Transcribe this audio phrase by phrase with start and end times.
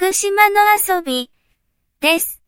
[0.00, 0.54] 福島の
[0.96, 1.30] 遊び
[2.00, 2.40] です。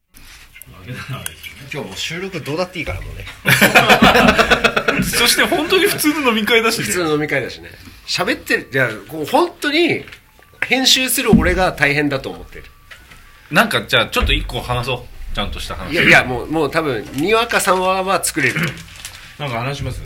[1.71, 3.27] 今日もう収録どうだっていいからもうね。
[5.05, 7.71] そして本当に普通の飲み会だしね普通の飲み会だしね。
[8.07, 10.03] 喋ってる、いや、こう本当に、
[10.67, 12.65] 編集する俺が大変だと思ってる。
[13.51, 18.61] なんかじゃあちょっと一個話そうちゃんとした話いやいや、もう、もう多分、にわか3話は作れる。
[19.39, 20.01] なんか話します？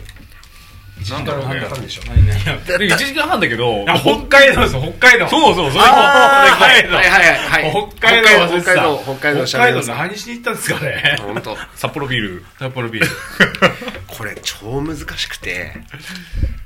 [1.09, 2.01] なんだろうね半でしょ。
[2.07, 2.33] 何ね。
[2.65, 5.27] で1時間半だけどあ北海道です北海道。
[5.27, 6.95] そうそうそれも北海道。
[6.95, 7.63] はいはいはい。
[7.63, 7.89] はい。
[7.99, 9.87] 北海道北海道、北海道北海道。
[9.95, 11.17] 何しに行ったんですかね？
[11.21, 11.57] 本当。
[11.75, 12.45] 札幌ビール。
[12.59, 13.09] 札幌ビール。
[14.07, 15.73] これ超難しくて、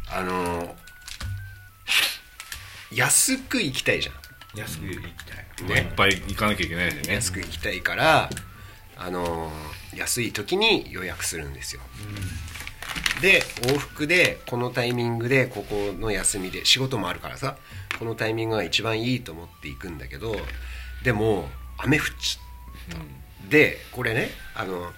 [0.10, 0.76] あの、
[2.92, 4.60] 安く行きたいじゃん。
[4.60, 5.78] 安く行きたい。
[5.78, 7.14] いっぱい行かなきゃいけないしね。
[7.14, 8.30] 安く行きたいから、
[8.98, 9.52] あの
[9.96, 11.82] 安い時に予約するんですよ、
[13.22, 17.58] で往復でこのタイミングでここの休みで仕事もあるからさ
[18.00, 20.36] このタイミングが一番いいと思って行くんだけど
[21.04, 23.00] でも雨降っちゃっ
[23.44, 24.92] た、でこれねあの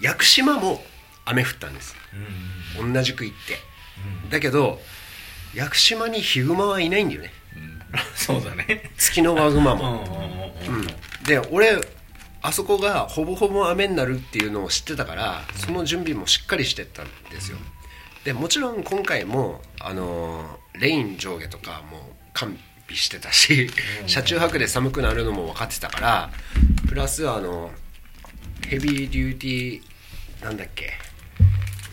[0.00, 0.82] 屋久島も
[1.24, 1.94] 雨降ったんです、
[2.78, 3.56] 同じく行って、
[4.30, 4.80] だけど
[5.54, 7.32] 屋久島にヒグマはいないんだよね。
[8.14, 8.90] そうだね。
[8.96, 10.80] ツキノワグマも、うんうんうん。
[10.80, 10.86] うん、
[11.24, 11.76] で俺
[12.42, 17.58] あそこがほぼほぼ雨になるっていうのを知ってたからその準備もしっかりしてったんですよ。
[18.24, 23.70] でもちろん今回もあのレイン上下とかも完備してたし
[24.06, 26.30] 車中泊で寒くなるのも分かってたから
[26.88, 27.70] プラスあの
[28.68, 30.92] ヘビーデューティーなんだっけ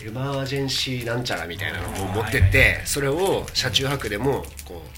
[0.05, 4.97] エマージェンシーなんちゃらみたいなのを持ってってそれを車中泊でもこう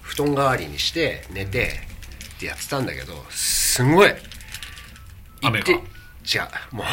[0.00, 1.68] 布団代わりにして寝て
[2.36, 4.12] ってやってたんだけどすごい
[5.42, 5.88] 雨か行って
[6.38, 6.40] 違
[6.72, 6.86] うもう。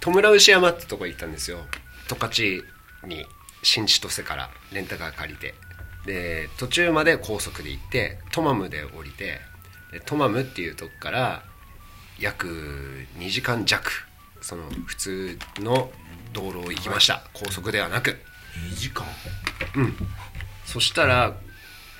[0.00, 1.58] 戸村牛山ってとこ行ったんですよ。
[2.08, 2.64] 十勝
[3.06, 3.26] に
[3.62, 5.54] 新千歳からレンタカー借りて。
[6.06, 9.38] で途中まで高速で行ってトマムで降りて
[9.92, 11.42] でトマムっていうとこから
[12.18, 12.46] 約
[13.18, 13.90] 2時間弱
[14.40, 15.92] その普通の
[16.32, 17.22] 道路を行きました。
[17.34, 18.18] 高速ではなく。
[18.72, 19.04] 2時間？
[20.64, 21.36] そしたら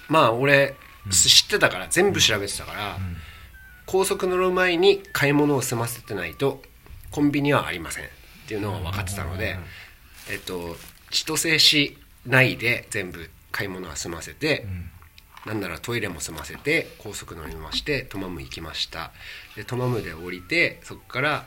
[0.08, 0.74] まあ俺、
[1.10, 2.98] 知ってたから全部調べてたから、
[3.90, 6.62] 高速乗る前に買い物を済ませてないと
[7.10, 8.08] コンビニはありませんっ
[8.46, 9.56] ていうのが分かってたので、
[10.30, 10.76] えっと
[11.10, 14.64] 千歳市内で全部買い物は済ませて、
[15.44, 19.10] なんならトイレも済ませて高速乗りましてトマム行きました。
[19.56, 21.46] でトマムで降りてそこから、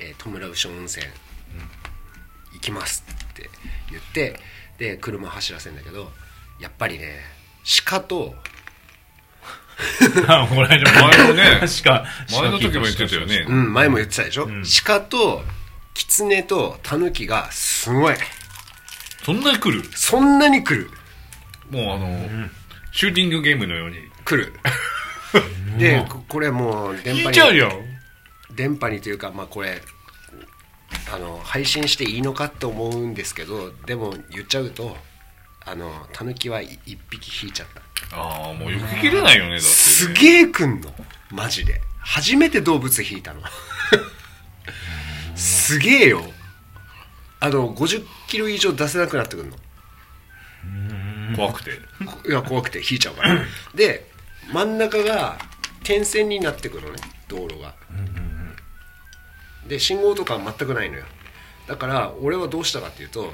[0.00, 1.06] えー、戸村牛温泉
[2.52, 3.48] 行きますって
[3.92, 4.40] 言って
[4.78, 6.10] で車走らせるんだけど
[6.60, 7.20] やっぱりね
[7.84, 8.34] 鹿と
[10.26, 13.44] あこれ前前のね確か前の時も言ってたよね。
[13.46, 14.48] うん前も言ってたでしょ、
[14.84, 15.44] 鹿と
[15.94, 18.14] 狐とタヌキがすごい。
[19.24, 19.82] そんなに来る？
[19.94, 20.90] そんなに来る。
[21.70, 22.48] もうあの
[22.92, 23.96] シューティングゲームのように。
[24.24, 24.52] 来る。
[25.78, 27.72] でここれもう電波引いちゃうによ。
[28.54, 29.82] 電波にというかまあこれ
[31.12, 34.96] あの配信していいのかって思うんですけどでも言っちゃうと
[35.64, 37.82] あのタヌキは一匹引いちゃった
[38.12, 40.90] ああもうよく切れないよねだってすげえ来んの。
[41.30, 41.80] マジで。
[42.00, 43.40] 初めて動物引いたの。
[45.34, 46.22] すげえよ。
[47.40, 49.56] あの50キロ以上出せなくなってくるの。
[51.36, 51.72] 怖くて。
[52.28, 53.44] いや怖くて引いちゃうから。
[53.74, 54.08] で
[54.52, 55.38] 真ん中が
[55.82, 57.74] 点線になってくるのね道路が。
[59.66, 61.04] で信号とかは全くないのよ。
[61.66, 63.32] だから俺はどうしたかっていうと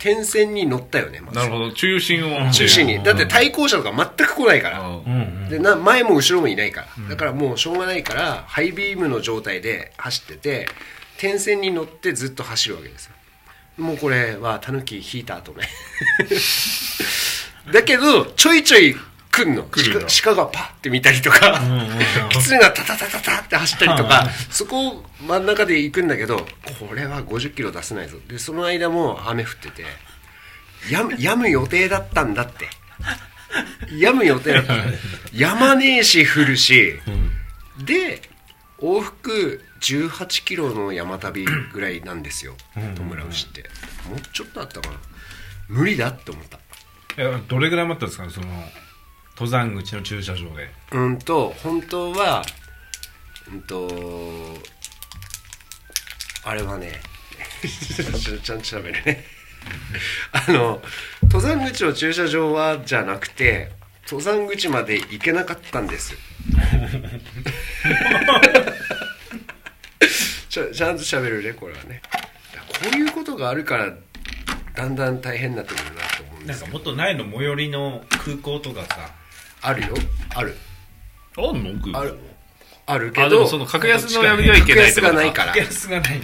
[0.00, 1.38] 点線に乗ったよねまず。
[1.38, 1.72] なるほど。
[1.72, 3.02] 中心を中心に。
[3.04, 4.80] だって対向車とか全く来ないから。
[4.88, 5.48] うん。
[5.48, 10.66] でな前も後ろもいないから、だからもうしょうがないからハイビームの状態で走ってて
[11.18, 13.12] 点線に乗ってずっと走るわけですよ。
[13.76, 15.68] もうこれはタヌキ引いた後ね。
[17.72, 18.96] だけどちょいちょい
[19.30, 19.64] 来んの？
[19.64, 19.80] 鹿
[20.22, 21.60] 鹿がパッて見たりとか
[22.30, 28.18] 狐がタタタタタって走ったりとかそこを真ん中で行くんだけどこれは50キロ出せないぞ。
[28.28, 29.84] でその間も雨降ってて
[30.90, 32.68] やむやむ予定だったんだって。
[33.98, 34.82] やむ予定だったの
[35.32, 36.94] やまねえし降るし、
[37.84, 38.22] で
[38.78, 42.54] 往復18キロの山旅ぐらいなんですよ。
[42.94, 43.62] 戸村牛って。
[44.08, 44.96] もうちょっとあったかな。
[45.68, 46.60] 無理だって思った。
[47.16, 48.46] えどれぐらい待ったんですかねその
[49.40, 50.68] 登山口の駐車場で。
[50.92, 52.42] うんと本当は
[53.50, 53.88] うんと
[56.44, 57.00] あれはね
[58.42, 59.24] ちゃんと調べるね。
[60.32, 60.82] あの
[61.22, 63.70] 登山口の駐車場はじゃなくて
[64.04, 66.14] 登山口まで行けなかったんです。
[70.50, 72.02] ちょちゃんと喋るねこれはね。
[72.68, 73.94] こういうことがあるから
[74.74, 79.19] だんだん大変になってくるなと思うんですよなんかもっとないの最寄りの空港とかさ
[79.62, 79.88] あるよ。
[80.34, 80.56] ある。
[81.36, 81.98] あんの？
[81.98, 82.18] ある。
[82.86, 85.22] あるけどあでもその格安のやめにはいけないってことか。
[85.22, 85.56] 格安がないから。
[85.56, 86.20] 安がない。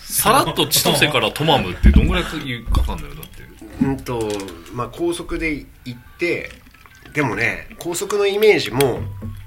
[0.00, 2.30] さらっと千歳からトマムってどんぐらいか
[2.82, 3.84] かんだよだって。
[3.84, 4.28] うんと
[4.72, 5.66] まあ高速で行
[5.96, 6.50] って
[7.12, 9.00] でもね高速のイメージも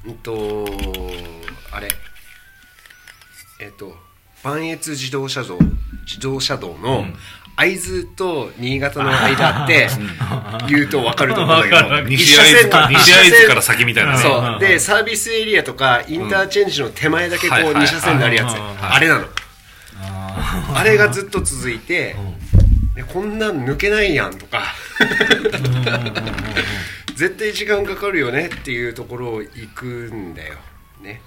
[0.05, 0.65] うんと
[1.71, 1.89] あれ。
[3.59, 3.95] えっと
[4.43, 5.57] 磐越自動車道
[6.05, 7.05] 自動車道の
[7.57, 9.89] 会津と新潟の間って
[10.69, 12.53] 言うと分かると思うんだけど西会
[13.31, 14.19] 津から先みたいなね。
[14.19, 17.83] そうでサービスエリアとかインターチェンジの手前だけこうはいはい。
[17.83, 18.53] 2車線になるやつ。
[18.79, 19.25] あれなの。
[20.75, 22.15] あれがずっと続いて
[22.95, 24.61] でこんなん抜けないやんとか。
[27.15, 30.53] 絶対時間かかるよねっていうところを行くんだよ。
[31.01, 31.21] ね。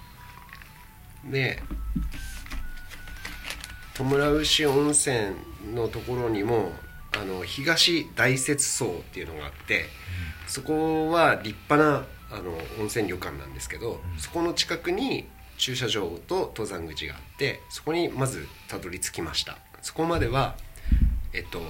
[1.25, 1.61] で
[2.13, 2.30] 戸
[4.05, 5.35] 村牛温泉
[5.75, 6.73] のところにも
[7.13, 9.87] あの東大雪荘っていうのがあって
[10.47, 15.27] そこは立派なあの温泉旅館なんですけどそこの近くに
[15.59, 19.59] 駐車場と登山口があってそこにまずたどり着きました。
[19.83, 20.57] そこまでは
[21.33, 21.61] えっと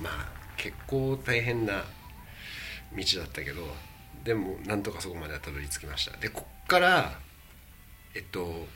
[0.00, 1.84] まあ結構大変な
[2.96, 3.62] 道だったけど
[4.24, 6.16] でもなんとかそこまではたどり着きました。
[6.16, 7.12] でこっから
[8.14, 8.66] えっと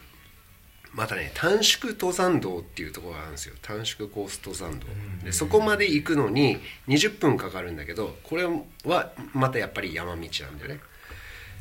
[0.92, 3.54] またね短縮登山道っていうところがあるんですよ。
[3.62, 4.86] 短縮コース登山道。
[5.24, 10.80] でそこまで行くのに20分かかるんだけどこれはまたやっぱり山道なんだよね。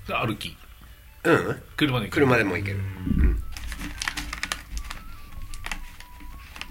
[0.08, 0.56] で歩き。
[1.24, 1.62] うん。
[1.76, 3.44] 車で車でも行ける、うん。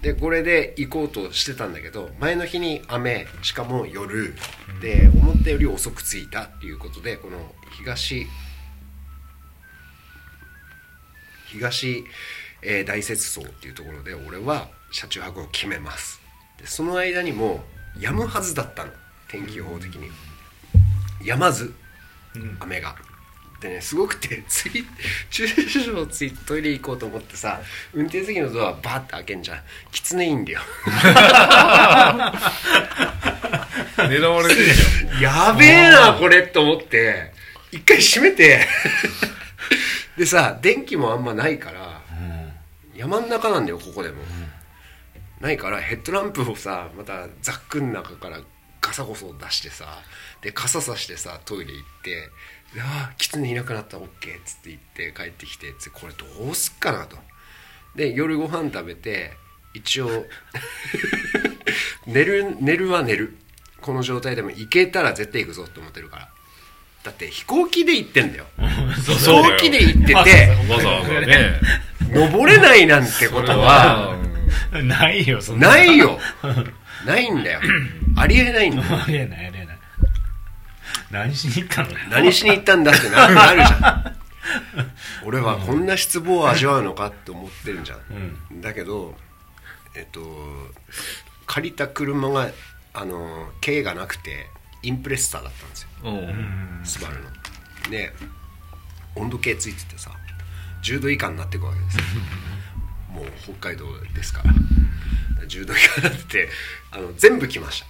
[0.01, 4.33] でこれで行こうとしてたんだけど前の日に雨しかも夜。
[4.81, 8.27] で思ったより遅く着いたっていうことでこの東
[11.59, 12.03] 東、
[12.67, 16.19] えー大雪荘っていうところで俺は車中泊を決めます。
[16.59, 17.63] でその間にも
[17.97, 18.91] 止むはずだったの。
[19.27, 20.09] 天気予報的に。
[21.21, 21.73] 止まず
[22.59, 22.95] 雨が。
[23.61, 24.85] でねすごくてつい
[25.29, 27.61] 駐車場ついトイレ行こうと思ってさ
[27.93, 29.59] 運転席のドアバーって開けんじゃん。
[29.91, 30.61] きつねいいんだよ。
[33.97, 34.65] 狙われてる
[35.17, 37.31] じやべえなこれって思って
[37.71, 38.67] 一回閉めて。
[40.17, 41.94] でさ電気もあんまないから
[42.95, 44.17] 山ん中なんだよここでも、
[45.41, 48.39] ないからヘッドランプをさまたザックの中から
[48.81, 49.99] ガサゴソ出してさ
[50.41, 52.29] で傘さしてさトイレ行って
[52.79, 57.17] ああキツネいなくなったオッケーっつって言って帰ってきてつってこれどうすっかなと。
[57.95, 59.31] で夜ご飯食べて
[59.73, 60.25] 一応
[62.05, 63.37] 寝る寝るは寝る。
[63.81, 66.34] この状態でも行けたら絶対行くぞって思ってるから。
[67.05, 68.45] だって飛行機で行ってんだよ。
[68.57, 71.61] 飛行機で行っててわざわざね。
[72.09, 74.15] 登れないなんてことは
[74.73, 75.69] ないよ、そんな。
[75.69, 76.19] ないよ。
[77.05, 77.61] ないんだよ。
[78.17, 79.03] ありえないんだよ。
[79.03, 79.77] ありえない、ありえない。
[81.11, 84.15] 何しに行ったの何しに行ったんだってななるじゃん。
[85.25, 89.15] 俺はこんな失望を味わうのかって思ってるんじゃん、だけど
[89.95, 90.71] えっと
[91.45, 92.49] 借りた車が
[92.93, 94.47] あの軽がなくて
[94.85, 95.89] インプレッサーだったんですよ。
[96.03, 96.09] う。
[96.11, 96.81] ん。
[96.83, 97.29] スバルの。
[97.89, 98.13] で
[99.15, 100.11] 温度計ついててさ
[100.83, 102.03] 10度以下になっていくわけですよ。
[103.09, 104.53] もう北海道ですから。
[105.47, 106.49] 10度以下になってて
[106.91, 107.83] あの全部来まし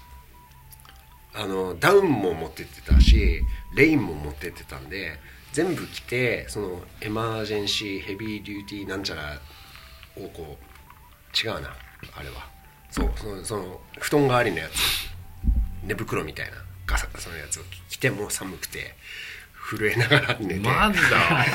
[1.33, 1.42] た。
[1.42, 3.41] あのダウンも持ってってたし
[3.75, 5.19] レインも持ってってたんで
[5.51, 9.41] 全部来てそのエマージェンシーヘビーデューティーなんちゃら
[10.15, 11.74] をこう違うな
[12.15, 12.48] あれは。
[12.89, 15.13] そうそのその布団代わりのやつ。
[15.84, 16.53] 寝袋みたいな
[16.86, 18.96] ガサガサのやつを着てもう寒くて
[19.70, 21.46] 震えながら寝て、マジだ。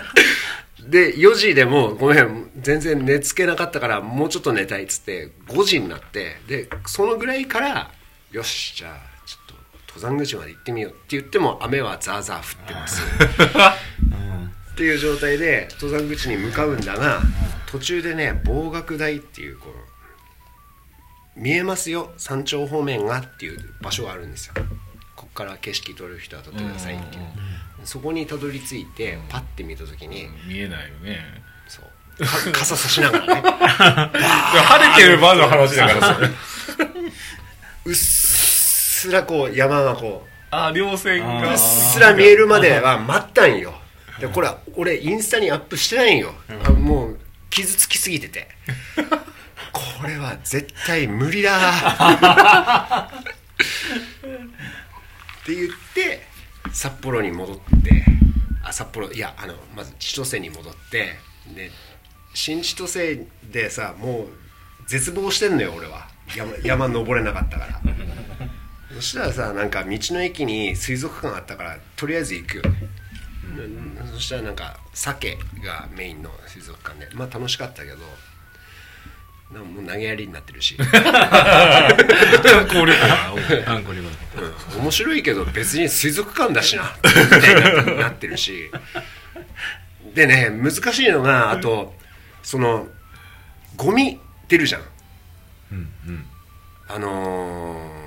[0.88, 7.90] で4時でもごめん全然寝つけなかったからもうちょっと寝たいっつって5時になってでそのぐらいから
[8.30, 9.54] よしじゃあちょっと
[9.88, 13.02] 登山口まで行ってみようって言っても雨はザーザー降ってます。
[14.74, 17.22] っていう状態で登山口に向かうんだが
[17.66, 19.95] 途中でね望岳台っていうこう
[21.36, 24.54] 見えますよ山頂方面がっていう場所があるんですよ。
[25.14, 27.22] ここから景色撮る人は撮ってくださいっていう。
[27.84, 31.18] そこにたどり着いてパッて見た時に見えないよね。
[31.68, 32.24] そう。
[32.24, 33.42] か傘さしながらね。
[33.44, 36.14] 晴れてる場の話だから。
[36.14, 36.28] それ
[37.84, 43.74] うっすらこう山がこあ稜線ううがっすら見えるまでは待ったんよ。
[44.18, 47.18] でこれ俺インスタにアップしてないんよ、あもう
[47.50, 48.48] 傷つきすぎてて
[49.76, 53.10] これは絶対無理だ。
[55.42, 56.22] って言って
[56.72, 58.04] 札幌に戻って
[58.64, 61.14] あ札幌いやあのまず千歳に戻って
[61.54, 61.70] で
[62.34, 64.28] 新千歳でさもう
[64.88, 66.08] 絶望してんのよ俺は。
[66.36, 67.80] 山山登れなかったから。
[68.94, 72.70] そしたらさなんか道の駅に水族館あったからとりあえず行くよね、
[73.58, 77.96] うんそしたらなんか鮭がメインの水族館でまあ楽しかったけど
[79.52, 80.82] なもう投げやりになってるし、う
[84.76, 86.92] ん面白いけど別に水族館だしな。
[87.04, 87.10] み
[87.42, 88.70] たいになってるし。
[90.14, 91.94] でね難しいのがあと
[92.42, 92.88] その
[93.76, 94.82] ゴミ出るじゃん。
[95.72, 96.26] うんうん。
[96.88, 98.06] あのー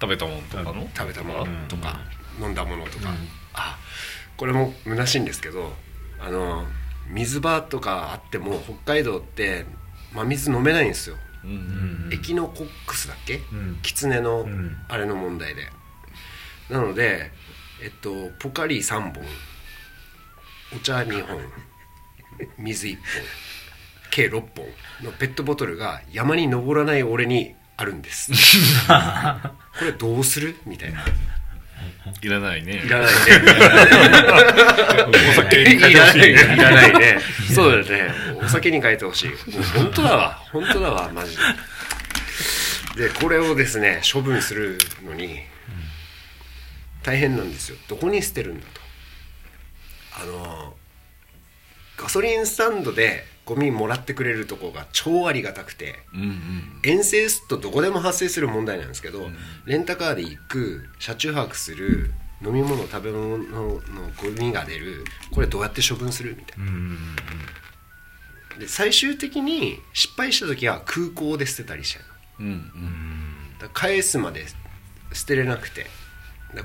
[0.00, 0.88] 食べたもんとかの？
[0.96, 2.00] 食べたものとか、
[2.40, 3.10] 飲んだものとか、
[3.52, 3.76] あ
[4.38, 5.76] これも虚しいんですけど
[6.18, 6.66] あの
[7.08, 9.66] 水場とかあっても北海道って
[10.12, 13.78] 真水飲めないんですよ、うんエキノコックスだっけ、ん。
[13.82, 14.76] キツネのん。
[14.88, 15.68] あれの問題で。
[16.68, 17.30] なので
[17.82, 19.24] えっとポカリ3本。
[20.76, 21.40] お茶2本。
[22.58, 23.02] 水1本。
[24.10, 24.66] 計6本。
[25.02, 28.32] のペットボトルが山に登らない俺にあるんです。
[29.78, 30.56] これどうする？
[30.66, 31.04] みたいな
[32.22, 33.12] いらないねいらないね
[35.08, 35.90] お酒にいらないね。
[35.90, 37.18] 変えてほしいねいらないね。
[37.54, 38.14] そうだよね。
[38.42, 39.28] お酒に変えてほしい。
[39.28, 40.42] もう本当だわ。
[40.52, 41.36] 本当だわ、マジ
[42.96, 43.08] で。
[43.08, 45.40] で、これをですね、処分するのに、
[47.02, 47.76] 大変なんですよ。
[47.88, 48.80] どこに捨てるんだと。
[50.22, 50.74] あの、
[52.00, 56.32] ガソリンスタンドでゴミもらってくれるとこが超ありがたくて、うんうん。
[56.82, 59.28] 遠征するとどこでも発生する問題なんですけど、
[59.66, 63.80] レンタカーで行く車中泊する飲み物食べ物の
[64.16, 66.96] ゴミが出るこれどうやって処分するみたいうん
[68.54, 72.00] なで最終的に失敗した時は空港で捨てたりしちゃ
[72.40, 74.46] ううんうん返すまで
[75.12, 75.86] 捨てれなくて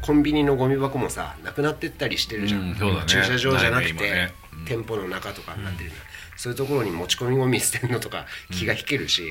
[0.01, 2.79] コンビニのゴミ箱もさなくなってったりしてるじゃん、うんね。
[3.07, 4.33] 駐車場じゃなくて、ね。
[4.53, 4.65] うん。
[4.65, 5.91] 店舗の中とかになってる、
[6.37, 9.23] そういうところに持ち込みゴミ捨てるのとか気が引けるし、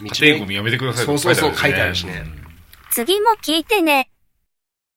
[0.00, 2.12] 道の家庭ゴミやめてくださいとそうそうそう書いてあるしね。
[2.12, 2.42] 書いてあるしね、
[2.90, 4.08] 次も聞いてね。